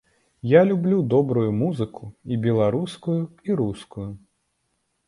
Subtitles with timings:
[0.51, 4.11] Я люблю добрую музыку, і беларускую, і рускую.